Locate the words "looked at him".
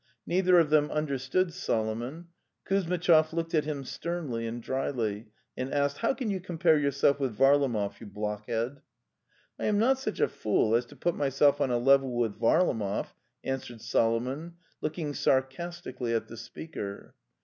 3.33-3.83